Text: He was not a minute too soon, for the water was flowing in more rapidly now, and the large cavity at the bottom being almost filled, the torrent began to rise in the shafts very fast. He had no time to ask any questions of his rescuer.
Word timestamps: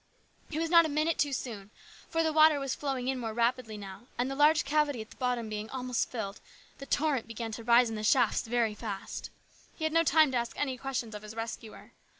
He 0.49 0.57
was 0.57 0.71
not 0.71 0.87
a 0.87 0.89
minute 0.89 1.19
too 1.19 1.31
soon, 1.31 1.69
for 2.09 2.23
the 2.23 2.33
water 2.33 2.59
was 2.59 2.73
flowing 2.73 3.07
in 3.07 3.19
more 3.19 3.35
rapidly 3.35 3.77
now, 3.77 4.07
and 4.17 4.31
the 4.31 4.35
large 4.35 4.65
cavity 4.65 4.99
at 4.99 5.11
the 5.11 5.15
bottom 5.17 5.47
being 5.47 5.69
almost 5.69 6.09
filled, 6.09 6.41
the 6.79 6.87
torrent 6.87 7.27
began 7.27 7.51
to 7.51 7.63
rise 7.63 7.87
in 7.87 7.95
the 7.95 8.03
shafts 8.03 8.41
very 8.47 8.73
fast. 8.73 9.29
He 9.75 9.83
had 9.83 9.93
no 9.93 10.01
time 10.01 10.31
to 10.31 10.37
ask 10.37 10.57
any 10.59 10.75
questions 10.75 11.13
of 11.13 11.21
his 11.21 11.35
rescuer. 11.35 11.91